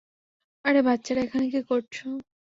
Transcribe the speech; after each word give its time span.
আরে 0.65 0.81
বাচ্চারা 0.87 1.21
এখানে 1.23 1.45
কি 1.53 1.61
করছ? 1.69 1.95